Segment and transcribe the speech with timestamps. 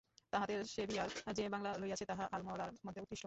[0.33, 3.19] তাহাতে সেভিয়ার যে বাংলা লইয়াছে, তাহা আলমোড়ার মধ্যে উৎকৃষ্ট।